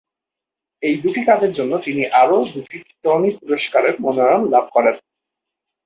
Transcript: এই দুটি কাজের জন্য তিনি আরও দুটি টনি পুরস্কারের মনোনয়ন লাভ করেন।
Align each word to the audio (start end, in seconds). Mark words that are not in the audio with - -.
এই 0.83 0.95
দুটি 0.97 1.21
কাজের 1.25 1.51
জন্য 1.51 1.73
তিনি 1.77 2.03
আরও 2.21 2.37
দুটি 2.53 2.77
টনি 3.03 3.29
পুরস্কারের 3.39 3.95
মনোনয়ন 4.01 4.41
লাভ 4.49 4.65
করেন। 4.73 4.95